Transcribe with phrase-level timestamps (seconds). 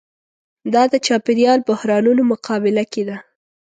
[0.73, 3.17] دا د چاپېریال بحرانونو مقابله کې ده.